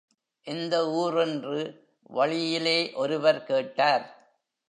[0.43, 1.87] எந்த ஊர் என்று
[2.01, 4.33] வழியிலே ஒருவர் கேட்டார்.